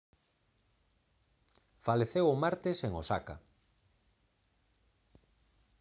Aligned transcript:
faleceu 1.85 2.25
o 2.33 2.39
martes 2.43 2.77
en 2.87 2.91
osaka 3.01 3.35